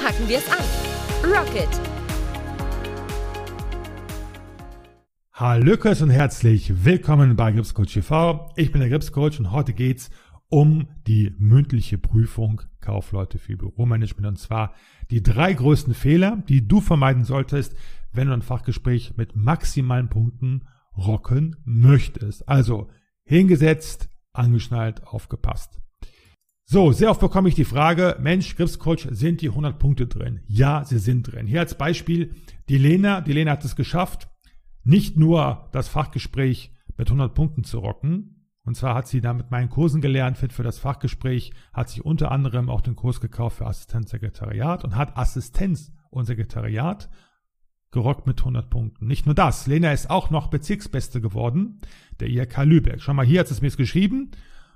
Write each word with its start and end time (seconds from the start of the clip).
packen 0.00 0.28
wir 0.28 0.38
es 0.38 0.48
an. 0.50 0.64
Rocket! 1.22 1.68
Hallöckers 5.32 6.02
und 6.02 6.10
herzlich 6.10 6.84
willkommen 6.84 7.36
bei 7.36 7.52
Gripscoach 7.52 7.92
TV. 7.92 8.50
Ich 8.56 8.72
bin 8.72 8.80
der 8.80 8.90
Gripscoach 8.90 9.38
und 9.38 9.52
heute 9.52 9.72
geht's 9.72 10.10
um 10.48 10.88
die 11.06 11.34
mündliche 11.38 11.98
Prüfung 11.98 12.62
Kaufleute 12.80 13.38
für 13.38 13.56
Büromanagement 13.56 14.26
und 14.26 14.38
zwar 14.38 14.74
die 15.10 15.22
drei 15.22 15.52
größten 15.52 15.94
Fehler, 15.94 16.42
die 16.48 16.66
du 16.66 16.80
vermeiden 16.80 17.24
solltest, 17.24 17.76
wenn 18.12 18.28
du 18.28 18.32
ein 18.32 18.42
Fachgespräch 18.42 19.16
mit 19.16 19.36
maximalen 19.36 20.08
Punkten 20.08 20.66
rocken 20.96 21.56
möchtest. 21.64 22.48
Also 22.48 22.88
hingesetzt, 23.24 24.08
angeschnallt, 24.32 25.06
aufgepasst. 25.06 25.80
So, 26.72 26.92
sehr 26.92 27.10
oft 27.10 27.20
bekomme 27.20 27.48
ich 27.48 27.56
die 27.56 27.64
Frage, 27.64 28.16
Mensch, 28.20 28.54
Griffscoach, 28.54 29.08
sind 29.10 29.40
die 29.40 29.48
100 29.48 29.76
Punkte 29.80 30.06
drin? 30.06 30.38
Ja, 30.46 30.84
sie 30.84 31.00
sind 31.00 31.24
drin. 31.24 31.48
Hier 31.48 31.58
als 31.58 31.76
Beispiel 31.76 32.32
die 32.68 32.78
Lena. 32.78 33.22
Die 33.22 33.32
Lena 33.32 33.50
hat 33.50 33.64
es 33.64 33.74
geschafft, 33.74 34.28
nicht 34.84 35.16
nur 35.16 35.68
das 35.72 35.88
Fachgespräch 35.88 36.72
mit 36.96 37.08
100 37.08 37.34
Punkten 37.34 37.64
zu 37.64 37.80
rocken. 37.80 38.46
Und 38.62 38.76
zwar 38.76 38.94
hat 38.94 39.08
sie 39.08 39.20
da 39.20 39.32
mit 39.32 39.50
meinen 39.50 39.68
Kursen 39.68 40.00
gelernt, 40.00 40.38
fit 40.38 40.52
für 40.52 40.62
das 40.62 40.78
Fachgespräch, 40.78 41.52
hat 41.72 41.88
sich 41.88 42.04
unter 42.04 42.30
anderem 42.30 42.70
auch 42.70 42.82
den 42.82 42.94
Kurs 42.94 43.20
gekauft 43.20 43.56
für 43.56 43.66
Assistenzsekretariat 43.66 44.84
und 44.84 44.94
hat 44.94 45.18
Assistenz 45.18 45.90
und 46.10 46.26
Sekretariat 46.26 47.10
gerockt 47.90 48.28
mit 48.28 48.38
100 48.38 48.70
Punkten. 48.70 49.08
Nicht 49.08 49.26
nur 49.26 49.34
das, 49.34 49.66
Lena 49.66 49.90
ist 49.90 50.08
auch 50.08 50.30
noch 50.30 50.46
Bezirksbeste 50.46 51.20
geworden, 51.20 51.80
der 52.20 52.28
IHK 52.28 52.58
Lübeck. 52.58 53.02
Schau 53.02 53.12
mal, 53.12 53.26
hier 53.26 53.40
hat 53.40 53.50
es 53.50 53.60
mir 53.60 53.72
geschrieben 53.72 54.30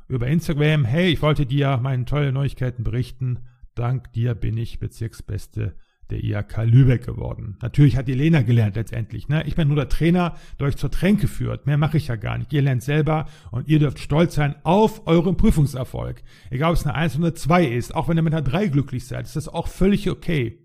über 0.09 0.27
Instagram, 0.27 0.85
hey, 0.85 1.11
ich 1.11 1.23
wollte 1.23 1.47
dir 1.47 1.79
meine 1.83 2.05
tollen 2.05 2.35
Neuigkeiten 2.35 2.85
berichten. 2.85 3.41
Dank 3.75 4.13
dir 4.13 4.35
bin 4.35 4.57
ich 4.57 4.79
Bezirksbeste 4.79 5.75
der 6.11 6.23
IHK 6.23 6.65
Lübeck 6.65 7.07
geworden. 7.07 7.57
Natürlich 7.63 7.97
hat 7.97 8.09
die 8.09 8.15
Lena 8.15 8.43
gelernt 8.43 8.77
letztendlich. 8.77 9.29
Ne? 9.29 9.43
Ich 9.47 9.55
bin 9.55 9.69
nur 9.69 9.77
der 9.77 9.89
Trainer, 9.89 10.37
der 10.59 10.67
euch 10.67 10.77
zur 10.77 10.91
Tränke 10.91 11.29
führt. 11.29 11.67
Mehr 11.67 11.79
mache 11.79 11.97
ich 11.97 12.09
ja 12.09 12.17
gar 12.17 12.37
nicht. 12.37 12.53
Ihr 12.53 12.63
lernt 12.63 12.83
selber 12.83 13.27
und 13.51 13.69
ihr 13.69 13.79
dürft 13.79 13.99
stolz 13.99 14.35
sein 14.35 14.55
auf 14.65 15.07
euren 15.07 15.37
Prüfungserfolg. 15.37 16.23
Egal, 16.51 16.71
ob 16.71 16.77
es 16.77 16.87
eine 16.87 16.95
1 16.95 17.17
oder 17.17 17.27
eine 17.27 17.35
2 17.35 17.67
ist. 17.67 17.95
Auch 17.95 18.09
wenn 18.09 18.17
ihr 18.17 18.23
mit 18.23 18.35
einer 18.35 18.43
3 18.43 18.69
glücklich 18.69 19.07
seid, 19.07 19.25
ist 19.25 19.37
das 19.37 19.49
auch 19.49 19.67
völlig 19.67 20.11
okay. 20.11 20.64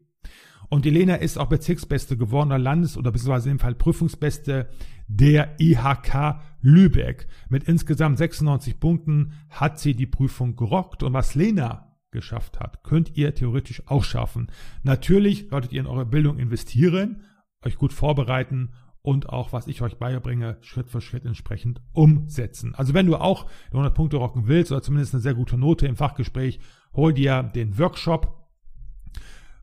Und 0.70 0.86
die 0.86 0.92
Lena 0.92 1.16
ist 1.16 1.38
auch 1.38 1.48
Bezirksbeste 1.48 2.16
geworden 2.16 2.50
Landes- 2.62 2.96
oder 2.98 3.12
beziehungsweise 3.12 3.50
im 3.50 3.60
Fall 3.60 3.76
Prüfungsbeste 3.76 4.70
der 5.08 5.60
IHK 5.60 6.40
Lübeck. 6.62 7.28
Mit 7.50 7.64
insgesamt 7.64 8.20
96 8.20 8.80
Punkten 8.80 9.34
hat 9.50 9.80
sie 9.80 9.96
die 9.96 10.06
Prüfung 10.06 10.56
gerockt. 10.56 11.02
Und 11.02 11.14
was 11.14 11.34
Lena 11.34 11.98
geschafft 12.12 12.60
hat, 12.60 12.84
könnt 12.84 13.18
ihr 13.18 13.34
theoretisch 13.34 13.84
auch 13.88 14.04
schaffen. 14.04 14.52
Natürlich 14.84 15.48
solltet 15.50 15.74
ihr 15.74 15.82
in 15.82 15.88
eure 15.88 16.06
Bildung 16.06 16.38
investieren, 16.38 17.24
euch 17.66 17.78
gut 17.78 17.94
vorbereiten 17.94 18.74
und 19.02 19.30
auch, 19.30 19.54
was 19.54 19.68
ich 19.68 19.82
euch 19.82 19.98
beibringe, 19.98 20.58
Schritt 20.62 20.90
für 20.90 21.02
Schritt 21.02 21.26
entsprechend 21.26 21.82
umsetzen. 21.94 22.76
Also 22.76 22.94
wenn 22.94 23.06
du 23.06 23.16
auch 23.16 23.48
100 23.68 23.94
Punkte 23.94 24.18
rocken 24.18 24.48
willst 24.48 24.72
oder 24.72 24.82
zumindest 24.82 25.14
eine 25.14 25.22
sehr 25.22 25.34
gute 25.34 25.58
Note 25.58 25.88
im 25.88 25.96
Fachgespräch, 25.96 26.60
hol 26.94 27.14
dir 27.14 27.44
den 27.44 27.78
Workshop 27.78 28.39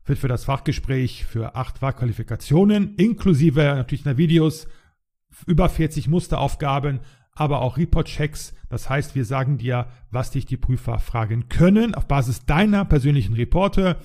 Fit 0.07 0.17
für 0.17 0.29
das 0.29 0.45
Fachgespräch 0.45 1.25
für 1.25 1.55
acht 1.55 1.81
Wahlqualifikationen, 1.81 2.95
inklusive 2.95 3.61
natürlich 3.61 4.05
einer 4.05 4.17
Videos, 4.17 4.69
über 5.45 5.67
40 5.67 6.07
Musteraufgaben, 6.07 7.01
aber 7.33 7.61
auch 7.61 7.75
Report-Checks. 7.75 8.53
Das 8.69 8.89
heißt, 8.89 9.15
wir 9.15 9.25
sagen 9.25 9.57
dir, 9.57 9.87
was 10.09 10.31
dich 10.31 10.45
die 10.45 10.55
Prüfer 10.55 10.99
fragen 10.99 11.49
können 11.49 11.93
auf 11.93 12.07
Basis 12.07 12.45
deiner 12.45 12.85
persönlichen 12.85 13.33
Reporte. 13.33 13.97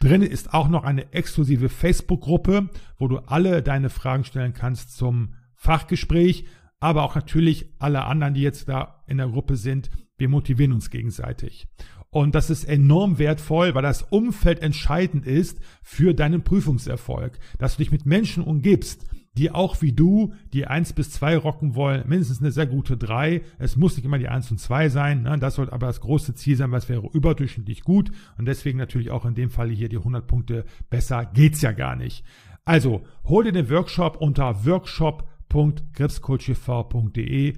Drin 0.00 0.22
ist 0.22 0.54
auch 0.54 0.68
noch 0.68 0.82
eine 0.82 1.12
exklusive 1.12 1.68
Facebook-Gruppe, 1.68 2.68
wo 2.96 3.06
du 3.06 3.18
alle 3.18 3.62
deine 3.62 3.90
Fragen 3.90 4.24
stellen 4.24 4.54
kannst 4.54 4.96
zum 4.96 5.34
Fachgespräch, 5.54 6.46
aber 6.80 7.04
auch 7.04 7.14
natürlich 7.14 7.72
alle 7.78 8.06
anderen, 8.06 8.34
die 8.34 8.42
jetzt 8.42 8.68
da 8.68 9.04
in 9.06 9.18
der 9.18 9.28
Gruppe 9.28 9.54
sind. 9.54 9.88
Wir 10.16 10.28
motivieren 10.28 10.72
uns 10.72 10.90
gegenseitig. 10.90 11.68
Und 12.10 12.34
das 12.34 12.48
ist 12.48 12.64
enorm 12.64 13.18
wertvoll, 13.18 13.74
weil 13.74 13.82
das 13.82 14.02
Umfeld 14.02 14.62
entscheidend 14.62 15.26
ist 15.26 15.58
für 15.82 16.14
deinen 16.14 16.42
Prüfungserfolg. 16.42 17.38
Dass 17.58 17.76
du 17.76 17.82
dich 17.82 17.92
mit 17.92 18.06
Menschen 18.06 18.42
umgibst, 18.42 19.04
die 19.38 19.50
auch 19.50 19.80
wie 19.82 19.92
du 19.92 20.32
die 20.52 20.66
1 20.66 20.94
bis 20.94 21.12
2 21.12 21.36
rocken 21.36 21.76
wollen, 21.76 22.08
mindestens 22.08 22.40
eine 22.40 22.50
sehr 22.50 22.66
gute 22.66 22.96
3. 22.96 23.42
Es 23.58 23.76
muss 23.76 23.94
nicht 23.96 24.04
immer 24.04 24.18
die 24.18 24.26
1 24.28 24.50
und 24.50 24.58
2 24.58 24.88
sein, 24.88 25.22
ne? 25.22 25.38
das 25.38 25.54
sollte 25.56 25.72
aber 25.72 25.86
das 25.86 26.00
große 26.00 26.34
Ziel 26.34 26.56
sein, 26.56 26.72
weil 26.72 26.78
es 26.78 26.88
wäre 26.88 27.08
überdurchschnittlich 27.12 27.82
gut 27.82 28.10
und 28.36 28.46
deswegen 28.46 28.78
natürlich 28.78 29.10
auch 29.10 29.24
in 29.24 29.34
dem 29.34 29.50
Fall 29.50 29.70
hier 29.70 29.88
die 29.88 29.98
100 29.98 30.26
Punkte. 30.26 30.64
Besser 30.90 31.24
geht's 31.26 31.62
ja 31.62 31.70
gar 31.72 31.94
nicht. 31.94 32.24
Also, 32.64 33.04
hol 33.24 33.44
dir 33.44 33.52
den 33.52 33.70
Workshop 33.70 34.16
unter 34.16 34.66
workshop.gripscoachtv.de 34.66 37.54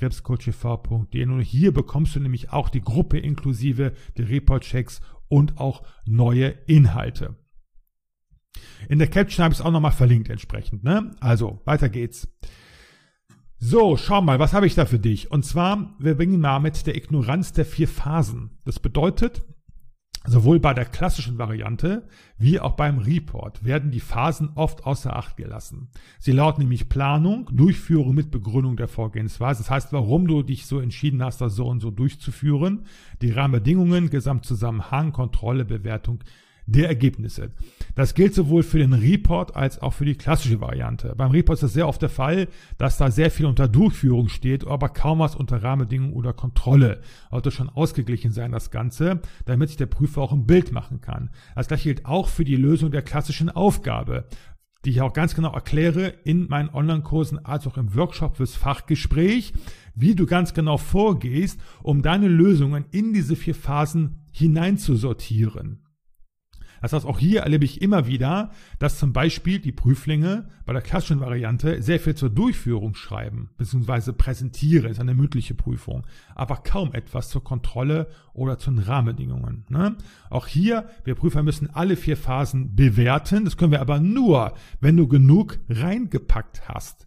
workshop.gripscoachtv.de 0.00 1.26
und 1.26 1.40
hier 1.40 1.72
bekommst 1.72 2.16
du 2.16 2.20
nämlich 2.20 2.52
auch 2.52 2.68
die 2.68 2.80
Gruppe 2.80 3.18
inklusive 3.18 3.92
der 4.16 4.28
Report-Checks 4.28 5.00
und 5.28 5.58
auch 5.58 5.82
neue 6.04 6.48
Inhalte. 6.66 7.36
In 8.88 8.98
der 8.98 9.08
Caption 9.08 9.44
habe 9.44 9.52
ich 9.52 9.60
es 9.60 9.64
auch 9.64 9.70
nochmal 9.70 9.92
verlinkt 9.92 10.30
entsprechend. 10.30 10.84
Ne? 10.84 11.14
Also, 11.20 11.60
weiter 11.64 11.88
geht's. 11.88 12.28
So, 13.58 13.96
schau 13.96 14.20
mal, 14.20 14.38
was 14.38 14.52
habe 14.52 14.66
ich 14.66 14.74
da 14.74 14.84
für 14.84 14.98
dich? 14.98 15.30
Und 15.30 15.44
zwar, 15.44 15.96
wir 15.98 16.14
beginnen 16.14 16.40
mal 16.40 16.60
mit 16.60 16.86
der 16.86 16.94
Ignoranz 16.94 17.52
der 17.52 17.64
vier 17.64 17.88
Phasen. 17.88 18.58
Das 18.64 18.78
bedeutet, 18.80 19.42
sowohl 20.26 20.60
bei 20.60 20.74
der 20.74 20.84
klassischen 20.84 21.38
Variante 21.38 22.06
wie 22.38 22.60
auch 22.60 22.72
beim 22.72 22.98
Report 22.98 23.64
werden 23.64 23.90
die 23.90 24.00
Phasen 24.00 24.50
oft 24.54 24.84
außer 24.84 25.16
Acht 25.16 25.36
gelassen. 25.36 25.88
Sie 26.18 26.32
lauten 26.32 26.60
nämlich 26.60 26.88
Planung, 26.88 27.48
Durchführung 27.52 28.14
mit 28.14 28.30
Begründung 28.30 28.76
der 28.76 28.88
Vorgehensweise. 28.88 29.62
Das 29.62 29.70
heißt, 29.70 29.92
warum 29.92 30.26
du 30.26 30.42
dich 30.42 30.66
so 30.66 30.80
entschieden 30.80 31.22
hast, 31.22 31.40
das 31.40 31.54
so 31.54 31.66
und 31.66 31.80
so 31.80 31.90
durchzuführen, 31.90 32.86
die 33.22 33.30
Rahmenbedingungen, 33.30 34.10
Gesamtzusammenhang, 34.10 35.12
Kontrolle, 35.12 35.64
Bewertung 35.64 36.20
der 36.66 36.88
Ergebnisse. 36.88 37.50
Das 37.94 38.14
gilt 38.14 38.34
sowohl 38.34 38.62
für 38.62 38.78
den 38.78 38.92
Report 38.92 39.56
als 39.56 39.80
auch 39.80 39.92
für 39.92 40.04
die 40.04 40.16
klassische 40.16 40.60
Variante. 40.60 41.14
Beim 41.16 41.30
Report 41.30 41.58
ist 41.58 41.62
es 41.62 41.72
sehr 41.72 41.88
oft 41.88 42.02
der 42.02 42.08
Fall, 42.08 42.48
dass 42.76 42.98
da 42.98 43.10
sehr 43.10 43.30
viel 43.30 43.46
unter 43.46 43.68
Durchführung 43.68 44.28
steht, 44.28 44.66
aber 44.66 44.88
kaum 44.88 45.20
was 45.20 45.36
unter 45.36 45.62
Rahmenbedingungen 45.62 46.12
oder 46.12 46.32
Kontrolle. 46.32 47.00
Sollte 47.30 47.50
schon 47.50 47.68
ausgeglichen 47.68 48.32
sein, 48.32 48.52
das 48.52 48.70
Ganze, 48.70 49.20
damit 49.44 49.68
sich 49.68 49.78
der 49.78 49.86
Prüfer 49.86 50.20
auch 50.20 50.32
ein 50.32 50.46
Bild 50.46 50.72
machen 50.72 51.00
kann. 51.00 51.30
Das 51.54 51.68
gleiche 51.68 51.94
gilt 51.94 52.06
auch 52.06 52.28
für 52.28 52.44
die 52.44 52.56
Lösung 52.56 52.90
der 52.90 53.02
klassischen 53.02 53.48
Aufgabe 53.48 54.26
die 54.84 54.90
ich 54.90 55.00
auch 55.00 55.12
ganz 55.12 55.34
genau 55.34 55.52
erkläre 55.52 56.14
in 56.22 56.46
meinen 56.48 56.68
Online-Kursen 56.68 57.44
als 57.44 57.66
auch 57.66 57.76
im 57.76 57.96
Workshop 57.96 58.36
fürs 58.36 58.54
Fachgespräch, 58.54 59.52
wie 59.96 60.14
du 60.14 60.26
ganz 60.26 60.54
genau 60.54 60.76
vorgehst, 60.76 61.60
um 61.82 62.02
deine 62.02 62.28
Lösungen 62.28 62.84
in 62.92 63.12
diese 63.12 63.34
vier 63.34 63.56
Phasen 63.56 64.20
hineinzusortieren. 64.30 65.85
Das 66.82 66.92
heißt, 66.92 67.06
auch 67.06 67.18
hier 67.18 67.40
erlebe 67.40 67.64
ich 67.64 67.82
immer 67.82 68.06
wieder, 68.06 68.50
dass 68.78 68.98
zum 68.98 69.12
Beispiel 69.12 69.58
die 69.58 69.72
Prüflinge 69.72 70.48
bei 70.64 70.72
der 70.72 70.82
klassischen 70.82 71.20
Variante 71.20 71.82
sehr 71.82 72.00
viel 72.00 72.14
zur 72.14 72.30
Durchführung 72.30 72.94
schreiben 72.94 73.50
bzw. 73.58 74.12
präsentieren, 74.12 74.90
ist 74.90 75.00
eine 75.00 75.14
mündliche 75.14 75.54
Prüfung, 75.54 76.06
aber 76.34 76.56
kaum 76.56 76.92
etwas 76.92 77.28
zur 77.28 77.44
Kontrolle 77.44 78.08
oder 78.32 78.58
zu 78.58 78.70
den 78.70 78.80
Rahmenbedingungen. 78.80 79.64
Ne? 79.68 79.96
Auch 80.30 80.46
hier, 80.46 80.88
wir 81.04 81.14
Prüfer 81.14 81.42
müssen 81.42 81.70
alle 81.70 81.96
vier 81.96 82.16
Phasen 82.16 82.74
bewerten. 82.74 83.44
Das 83.44 83.56
können 83.56 83.72
wir 83.72 83.80
aber 83.80 84.00
nur, 84.00 84.54
wenn 84.80 84.96
du 84.96 85.08
genug 85.08 85.58
reingepackt 85.68 86.68
hast. 86.68 87.06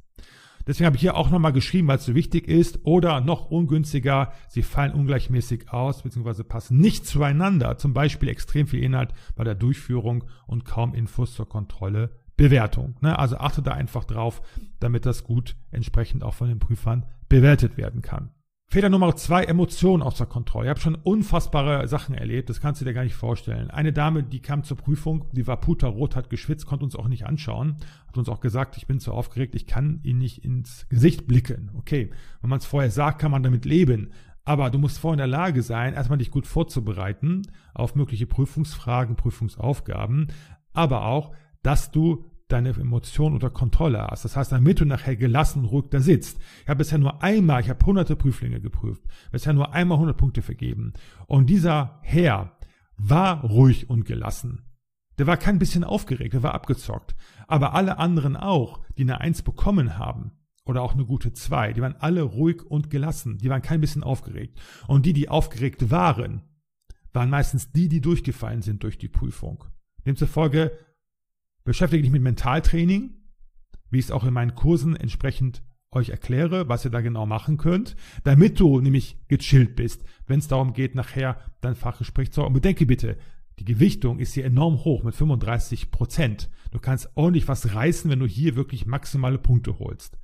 Deswegen 0.68 0.86
habe 0.86 0.96
ich 0.96 1.02
hier 1.02 1.16
auch 1.16 1.30
nochmal 1.30 1.54
geschrieben, 1.54 1.88
weil 1.88 1.98
es 1.98 2.06
so 2.06 2.16
wichtig 2.16 2.48
ist. 2.48 2.80
Oder 2.84 3.22
noch 3.22 3.50
ungünstiger, 3.50 4.34
sie 4.48 4.62
fallen 4.62 4.94
ungleichmäßig 4.94 5.72
aus 5.72 6.04
bzw. 6.04 6.44
passen 6.44 6.78
nicht 6.78 7.06
zueinander. 7.06 7.78
Zum 7.78 7.94
Beispiel 7.94 8.30
extrem 8.30 8.68
viel 8.68 8.84
Inhalt 8.84 9.14
bei 9.36 9.44
der 9.44 9.56
Durchführung 9.56 10.26
und 10.48 10.66
kaum 10.66 10.94
Infos 10.94 11.34
zur 11.34 11.50
Kontrolle, 11.50 12.12
Bewertung. 12.38 12.96
Ne? 13.02 13.20
Also 13.20 13.38
achte 13.38 13.62
da 13.62 13.72
einfach 13.72 14.06
drauf, 14.06 14.42
damit 14.80 15.06
das 15.06 15.24
gut 15.24 15.56
entsprechend 15.72 16.24
auch 16.24 16.34
von 16.34 16.48
den 16.48 16.60
Prüfern 16.60 17.06
bewertet 17.28 17.78
werden 17.78 18.02
kann. 18.02 18.32
Fehler 18.71 18.89
Nummer 18.89 19.16
zwei, 19.16 19.45
Emotionen 19.45 20.04
außer 20.04 20.27
Kontrolle. 20.27 20.68
Ich 20.68 20.69
habe 20.69 20.80
schon 20.80 20.94
unfassbare 20.94 21.88
Sachen 21.88 22.13
erlebt, 22.13 22.51
das 22.51 22.62
kannst 22.62 22.80
du 22.80 22.86
dir 22.86 22.94
gar 22.94 23.04
nicht 23.04 23.16
vorstellen. 23.16 23.71
Eine 23.71 23.92
Dame, 23.92 24.21
die 24.21 24.44
kam 24.44 24.63
zur 24.63 24.77
Prüfung, 24.77 25.25
die 25.31 25.48
war 25.48 25.60
puterrot, 25.60 26.16
hat 26.16 26.30
geschwitzt, 26.30 26.68
konnte 26.68 26.86
uns 26.86 26.95
auch 26.95 27.07
nicht 27.07 27.25
anschauen, 27.25 27.77
hat 28.07 28.16
uns 28.16 28.30
auch 28.30 28.42
gesagt, 28.42 28.77
ich 28.77 28.86
bin 28.86 29.00
zu 29.00 29.12
aufgeregt, 29.12 29.56
ich 29.56 29.66
kann 29.66 30.01
ihn 30.04 30.19
nicht 30.19 30.45
ins 30.45 30.86
Gesicht 30.88 31.25
blicken. 31.25 31.71
Okay, 31.80 32.12
wenn 32.42 32.50
man 32.51 32.60
es 32.60 32.68
vorher 32.68 32.92
sagt, 32.92 33.19
kann 33.19 33.31
man 33.31 33.42
damit 33.42 33.66
leben. 33.66 34.12
Aber 34.45 34.69
du 34.69 34.77
musst 34.77 35.00
vorher 35.00 35.15
in 35.15 35.31
der 35.31 35.39
Lage 35.39 35.63
sein, 35.63 35.95
erstmal 35.95 36.19
dich 36.19 36.30
gut 36.30 36.45
vorzubereiten 36.45 37.48
auf 37.74 37.95
mögliche 37.95 38.27
Prüfungsfragen, 38.27 39.15
Prüfungsaufgaben, 39.15 40.27
aber 40.74 41.06
auch, 41.06 41.31
dass 41.63 41.89
du 41.89 42.29
deine 42.50 42.69
Emotionen 42.69 43.36
unter 43.36 43.50
Kontrolle 43.50 44.06
hast. 44.10 44.25
Das 44.25 44.36
heißt, 44.36 44.51
damit 44.51 44.80
du 44.80 44.86
nachher 44.86 45.16
gelassen 45.16 45.66
ruhig 45.66 45.86
da 45.92 46.01
sitzt. 46.01 46.40
Ich 46.63 46.68
habe 46.68 46.80
bisher 46.80 46.98
nur 46.98 47.24
einmal, 47.24 47.62
ich 47.62 47.69
habe 47.69 47.86
hunderte 47.86 48.16
Prüflinge 48.16 48.60
geprüft, 48.60 49.04
bisher 49.31 49.54
nur 49.54 49.74
einmal 49.74 49.98
100 49.98 50.18
Punkte 50.18 50.42
vergeben. 50.42 50.94
Und 51.28 51.50
dieser 51.50 52.00
Herr 52.01 52.57
war 52.98 53.42
ruhig 53.46 53.90
und 53.90 54.06
gelassen. 54.06 54.66
Der 55.18 55.28
war 55.28 55.38
kein 55.38 55.60
bisschen 55.60 55.84
aufgeregt, 55.84 56.34
der 56.34 56.44
war 56.44 56.54
abgezockt. 56.54 57.16
Aber 57.48 57.74
alle 57.74 57.98
anderen 57.98 58.36
auch, 58.36 58.81
die 58.98 59.04
eine 59.04 59.22
Eins 59.22 59.42
bekommen 59.42 59.98
haben, 59.98 60.31
oder 60.69 60.84
auch 60.84 60.94
eine 60.94 61.06
gute 61.06 61.34
Zwei, 61.34 61.74
die 61.74 61.81
waren 61.81 61.96
alle 61.96 62.22
ruhig 62.22 62.63
und 62.63 62.92
gelassen. 62.92 63.40
Die 63.40 63.50
waren 63.50 63.63
kein 63.63 63.81
bisschen 63.81 64.04
aufgeregt. 64.04 64.60
Und 64.88 65.06
die, 65.07 65.13
die 65.13 65.28
aufgeregt 65.28 65.90
waren, 65.90 66.44
waren 67.12 67.31
meistens 67.31 67.72
die, 67.72 67.90
die 67.90 68.01
durchgefallen 68.01 68.62
sind 68.62 68.84
durch 68.84 69.00
die 69.00 69.07
Prüfung. 69.07 69.63
Demzufolge 70.06 70.72
Beschäftige 71.69 72.01
dich 72.01 72.12
mit 72.12 72.24
Mentaltraining, 72.24 73.12
wie 73.92 74.00
ich 74.00 74.06
es 74.06 74.12
auch 74.12 74.24
in 74.24 74.33
meinen 74.33 74.56
Kursen 74.56 74.95
entsprechend 74.95 75.62
euch 75.92 76.10
erkläre, 76.10 76.68
was 76.68 76.83
ihr 76.83 76.89
da 76.89 77.00
genau 77.01 77.27
machen 77.27 77.57
könnt, 77.57 77.95
damit 78.24 78.60
du 78.60 78.81
nämlich 78.81 79.19
gechillt 79.27 79.75
bist, 79.75 80.04
wenn 80.25 80.39
es 80.39 80.48
darum 80.48 80.74
geht, 80.74 80.95
nachher 80.95 81.39
dein 81.62 81.75
Fachgespräch 81.75 82.31
zu 82.31 82.42
haben. 82.42 82.48
Und 82.48 82.54
bedenke 82.56 82.88
bitte, 82.88 83.19
die 83.60 83.66
Gewichtung 83.66 84.18
ist 84.18 84.33
hier 84.33 84.45
enorm 84.45 84.83
hoch 84.83 85.04
mit 85.04 85.13
35 85.13 85.92
Prozent. 85.92 86.50
Du 86.71 86.80
kannst 86.80 87.12
ordentlich 87.13 87.48
was 87.48 87.75
reißen, 87.75 88.10
wenn 88.10 88.19
du 88.19 88.25
hier 88.25 88.56
wirklich 88.56 88.88
maximale 88.88 89.38
Punkte 89.38 89.77
holst. 89.77 90.18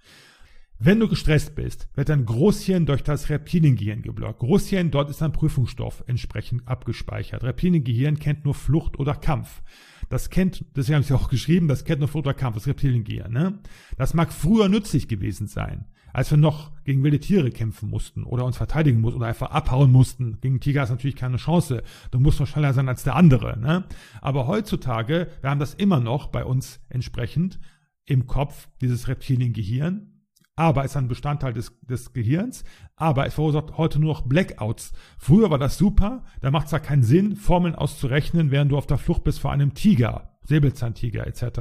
Wenn 0.80 1.00
du 1.00 1.07
gestresst 1.07 1.53
bist, 1.53 1.89
wird 1.94 2.09
dein 2.09 2.25
Großhirn 2.25 2.88
durch 2.88 3.03
das 3.03 3.30
Reptiliengehirn 3.30 4.01
geblockt. 4.01 4.39
Großhirn, 4.39 4.89
dort 4.89 5.12
ist 5.12 5.21
ein 5.21 5.31
Prüfungsstoff 5.31 6.03
entsprechend 6.07 6.68
abgespeichert. 6.68 7.44
Reptiliengehirn 7.44 8.18
kennt 8.18 8.45
nur 8.45 8.56
Flucht 8.56 8.98
oder 8.98 9.13
Kampf. 9.13 9.62
Das 10.10 10.30
kennt, 10.30 10.66
deswegen 10.75 10.96
habe 10.96 11.04
ich 11.04 11.10
es 11.10 11.16
auch 11.16 11.30
geschrieben, 11.30 11.68
das 11.68 11.86
kennt 11.86 12.00
nur 12.00 12.07
Flucht 12.07 12.28
oder 12.28 12.34
Kampf, 12.34 12.56
das 12.56 12.68
Reptiliengehirn. 12.68 13.31
Ne? 13.31 13.60
Das 13.98 14.13
mag 14.13 14.31
früher 14.31 14.69
nützlich 14.69 15.07
gewesen 15.07 15.48
sein, 15.48 15.86
als 16.13 16.31
wir 16.31 16.38
noch 16.38 16.72
gegen 16.84 17.04
wilde 17.04 17.19
Tiere 17.19 17.52
kämpfen 17.52 17.90
mussten 17.90 18.24
oder 18.24 18.46
uns 18.46 18.57
verteidigen 18.57 19.02
mussten 19.02 19.18
oder 19.19 19.28
einfach 19.28 19.52
abhauen 19.52 19.92
mussten. 19.92 20.40
Gegen 20.42 20.60
Tiger 20.60 20.84
ist 20.84 20.90
natürlich 20.90 21.16
keine 21.16 21.38
Chance. 21.38 21.84
Du 22.12 22.19
musst 22.19 22.40
noch 22.40 22.48
schneller 22.48 22.74
sein 22.74 22.90
als 22.90 23.04
der 23.04 23.16
andere. 23.16 23.60
Ne? 23.60 23.86
Aber 24.22 24.48
heutzutage, 24.48 25.28
wir 25.42 25.50
haben 25.50 25.60
das 25.60 25.74
immer 25.74 26.00
noch 26.00 26.28
bei 26.28 26.46
uns 26.46 26.80
entsprechend 26.90 27.60
im 28.06 28.28
Kopf, 28.28 28.68
dieses 28.81 29.08
Reptiliengehirn 29.08 30.14
aber 30.56 30.86
ist 30.86 30.96
ein 30.96 31.07
Bestandteil 31.07 31.54
des, 31.54 31.78
des 31.81 32.13
Gehirns, 32.13 32.63
aber 32.96 33.25
es 33.25 33.34
verursacht 33.34 33.78
heute 33.78 34.00
nur 34.00 34.13
noch 34.13 34.22
Blackouts. 34.22 34.94
Früher 35.18 35.50
war 35.50 35.60
das 35.60 35.78
super, 35.78 36.24
da 36.42 36.52
macht 36.52 36.68
es 36.68 36.72
ja 36.72 36.80
keinen 36.80 37.04
Sinn, 37.04 37.36
Formeln 37.36 37.75
auszurechnen, 37.75 38.52
während 38.52 38.72
du 38.72 38.78
auf 38.78 38.88
der 38.88 38.98
Flucht 38.98 39.24
bist 39.24 39.40
vor 39.40 39.52
einem 39.52 39.74
Tiger, 39.74 40.38
Säbelzahntiger 40.44 41.28
etc. 41.28 41.60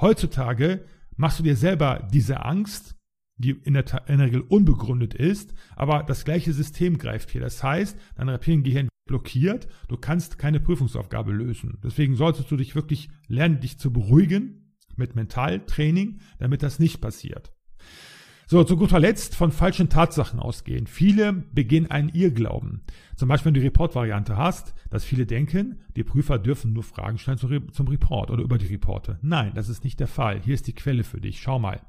Heutzutage 0.00 0.84
machst 1.16 1.38
du 1.38 1.42
dir 1.42 1.56
selber 1.56 2.08
diese 2.12 2.44
Angst, 2.44 2.96
die 3.36 3.50
in 3.50 3.74
der, 3.74 3.84
in 4.08 4.18
der 4.18 4.26
Regel 4.26 4.40
unbegründet 4.40 5.14
ist, 5.14 5.54
aber 5.76 6.02
das 6.02 6.24
gleiche 6.24 6.52
System 6.52 6.98
greift 6.98 7.30
hier. 7.30 7.40
Das 7.40 7.62
heißt, 7.62 7.96
dein 8.16 8.28
Reptiliengehirn 8.28 8.88
blockiert, 9.06 9.68
du 9.86 9.96
kannst 9.96 10.38
keine 10.38 10.60
Prüfungsaufgabe 10.60 11.32
lösen. 11.32 11.78
Deswegen 11.82 12.16
solltest 12.16 12.50
du 12.50 12.56
dich 12.56 12.74
wirklich 12.74 13.10
lernen, 13.28 13.60
dich 13.60 13.78
zu 13.78 13.92
beruhigen 13.92 14.74
mit 14.96 15.14
Mentaltraining, 15.14 16.20
damit 16.38 16.64
das 16.64 16.80
nicht 16.80 17.00
passiert. 17.00 17.52
So, 18.50 18.64
zu 18.64 18.78
guter 18.78 18.98
Letzt 18.98 19.36
von 19.36 19.52
falschen 19.52 19.90
Tatsachen 19.90 20.40
ausgehen. 20.40 20.86
Viele 20.86 21.34
beginnen 21.34 21.90
einen 21.90 22.08
Irrglauben. 22.08 22.80
Zum 23.14 23.28
Beispiel, 23.28 23.48
wenn 23.48 23.54
du 23.54 23.60
die 23.60 23.66
Report-Variante 23.66 24.38
hast, 24.38 24.72
dass 24.88 25.04
viele 25.04 25.26
denken, 25.26 25.80
die 25.96 26.02
Prüfer 26.02 26.38
dürfen 26.38 26.72
nur 26.72 26.82
Fragen 26.82 27.18
stellen 27.18 27.36
zum 27.36 27.88
Report 27.88 28.30
oder 28.30 28.42
über 28.42 28.56
die 28.56 28.68
Reporte. 28.68 29.18
Nein, 29.20 29.52
das 29.54 29.68
ist 29.68 29.84
nicht 29.84 30.00
der 30.00 30.06
Fall. 30.06 30.40
Hier 30.42 30.54
ist 30.54 30.66
die 30.66 30.72
Quelle 30.72 31.04
für 31.04 31.20
dich. 31.20 31.42
Schau 31.42 31.58
mal. 31.58 31.82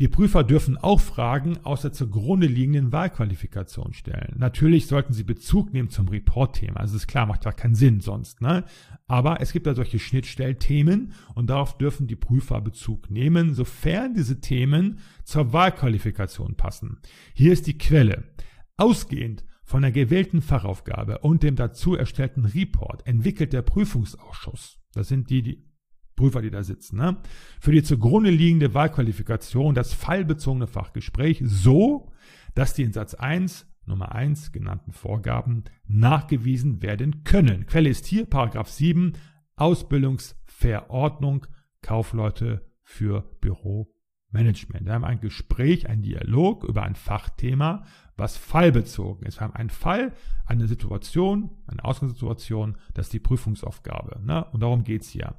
Die 0.00 0.08
Prüfer 0.08 0.44
dürfen 0.44 0.78
auch 0.78 0.98
Fragen 0.98 1.58
aus 1.62 1.82
der 1.82 1.92
zugrunde 1.92 2.46
liegenden 2.46 2.90
Wahlqualifikation 2.90 3.92
stellen. 3.92 4.34
Natürlich 4.38 4.86
sollten 4.86 5.12
sie 5.12 5.24
Bezug 5.24 5.74
nehmen 5.74 5.90
zum 5.90 6.08
Report-Thema. 6.08 6.80
Also 6.80 6.96
ist 6.96 7.06
klar, 7.06 7.26
macht 7.26 7.44
ja 7.44 7.52
keinen 7.52 7.74
Sinn 7.74 8.00
sonst. 8.00 8.40
Ne? 8.40 8.64
Aber 9.06 9.42
es 9.42 9.52
gibt 9.52 9.66
da 9.66 9.74
solche 9.74 9.98
Schnittstellthemen 9.98 11.12
und 11.34 11.50
darauf 11.50 11.76
dürfen 11.76 12.06
die 12.06 12.16
Prüfer 12.16 12.62
Bezug 12.62 13.10
nehmen, 13.10 13.52
sofern 13.52 14.14
diese 14.14 14.40
Themen 14.40 15.00
zur 15.24 15.52
Wahlqualifikation 15.52 16.54
passen. 16.54 17.00
Hier 17.34 17.52
ist 17.52 17.66
die 17.66 17.76
Quelle. 17.76 18.24
Ausgehend 18.78 19.44
von 19.64 19.82
der 19.82 19.92
gewählten 19.92 20.40
Fachaufgabe 20.40 21.18
und 21.18 21.42
dem 21.42 21.56
dazu 21.56 21.94
erstellten 21.94 22.46
Report 22.46 23.06
entwickelt 23.06 23.52
der 23.52 23.60
Prüfungsausschuss, 23.60 24.80
das 24.94 25.08
sind 25.08 25.28
die, 25.28 25.42
die 25.42 25.69
Prüfer, 26.20 26.42
die 26.42 26.50
da 26.50 26.62
sitzen, 26.62 26.98
ne? 26.98 27.16
für 27.60 27.72
die 27.72 27.82
zugrunde 27.82 28.30
liegende 28.30 28.74
Wahlqualifikation 28.74 29.74
das 29.74 29.94
fallbezogene 29.94 30.66
Fachgespräch 30.66 31.42
so, 31.44 32.12
dass 32.54 32.74
die 32.74 32.82
in 32.82 32.92
Satz 32.92 33.14
1 33.14 33.66
Nummer 33.86 34.14
1 34.14 34.52
genannten 34.52 34.92
Vorgaben 34.92 35.64
nachgewiesen 35.86 36.82
werden 36.82 37.24
können. 37.24 37.64
Quelle 37.64 37.88
ist 37.88 38.04
hier 38.04 38.26
Paragraph 38.26 38.68
7 38.68 39.14
Ausbildungsverordnung 39.56 41.46
Kaufleute 41.80 42.66
für 42.82 43.22
Büromanagement. 43.40 44.84
Wir 44.84 44.92
haben 44.92 45.04
ein 45.04 45.20
Gespräch, 45.20 45.88
ein 45.88 46.02
Dialog 46.02 46.64
über 46.64 46.82
ein 46.82 46.94
Fachthema, 46.94 47.84
was 48.16 48.36
fallbezogen 48.36 49.26
ist. 49.26 49.38
Wir 49.38 49.44
haben 49.44 49.54
einen 49.54 49.70
Fall, 49.70 50.12
eine 50.46 50.66
Situation, 50.66 51.50
eine 51.66 51.84
Ausgangssituation, 51.84 52.76
das 52.94 53.06
ist 53.06 53.12
die 53.14 53.20
Prüfungsaufgabe. 53.20 54.20
Ne? 54.24 54.44
Und 54.52 54.60
darum 54.60 54.84
geht's 54.84 55.08
hier. 55.08 55.34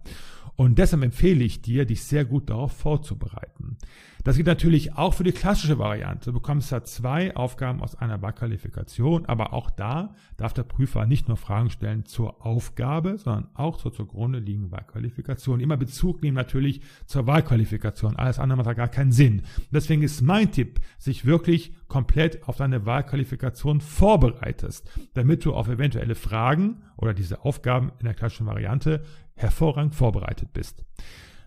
Und 0.61 0.77
deshalb 0.77 1.01
empfehle 1.01 1.43
ich 1.43 1.63
dir, 1.63 1.85
dich 1.85 2.03
sehr 2.03 2.23
gut 2.23 2.51
darauf 2.51 2.71
vorzubereiten. 2.71 3.77
Das 4.23 4.35
gilt 4.35 4.45
natürlich 4.45 4.93
auch 4.93 5.15
für 5.15 5.23
die 5.23 5.31
klassische 5.31 5.79
Variante. 5.79 6.25
Du 6.29 6.33
bekommst 6.33 6.69
ja 6.69 6.83
zwei 6.83 7.35
Aufgaben 7.35 7.81
aus 7.81 7.95
einer 7.95 8.21
Wahlqualifikation, 8.21 9.25
aber 9.25 9.53
auch 9.53 9.71
da 9.71 10.13
darf 10.37 10.53
der 10.53 10.61
Prüfer 10.61 11.07
nicht 11.07 11.27
nur 11.27 11.37
Fragen 11.37 11.71
stellen 11.71 12.05
zur 12.05 12.45
Aufgabe, 12.45 13.17
sondern 13.17 13.47
auch 13.55 13.77
zur 13.77 13.91
zugrunde 13.91 14.37
liegenden 14.37 14.71
Wahlqualifikation. 14.71 15.61
Immer 15.61 15.77
Bezug 15.77 16.21
nehmen 16.21 16.37
natürlich 16.37 16.81
zur 17.07 17.25
Wahlqualifikation. 17.25 18.15
Alles 18.17 18.37
andere 18.37 18.57
macht 18.57 18.67
da 18.67 18.73
gar 18.73 18.87
keinen 18.87 19.11
Sinn. 19.11 19.41
Deswegen 19.71 20.03
ist 20.03 20.21
mein 20.21 20.51
Tipp, 20.51 20.79
sich 20.99 21.25
wirklich 21.25 21.73
komplett 21.91 22.47
auf 22.47 22.55
deine 22.55 22.85
Wahlqualifikation 22.85 23.81
vorbereitest, 23.81 24.89
damit 25.13 25.43
du 25.43 25.53
auf 25.53 25.67
eventuelle 25.67 26.15
Fragen 26.15 26.83
oder 26.95 27.13
diese 27.13 27.43
Aufgaben 27.43 27.91
in 27.99 28.05
der 28.05 28.13
klassischen 28.13 28.47
Variante 28.47 29.03
hervorragend 29.35 29.93
vorbereitet 29.93 30.53
bist. 30.53 30.85